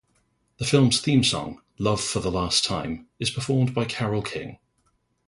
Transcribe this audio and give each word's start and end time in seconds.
The 0.57 0.65
film's 0.65 0.99
theme 0.99 1.23
song, 1.23 1.61
"Love 1.77 2.01
for 2.01 2.21
the 2.21 2.31
Last 2.31 2.65
Time," 2.65 3.05
is 3.19 3.29
performed 3.29 3.75
by 3.75 3.85
Carole 3.85 4.23
King. 4.23 4.57